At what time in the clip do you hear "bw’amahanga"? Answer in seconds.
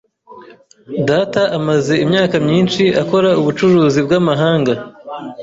4.05-4.73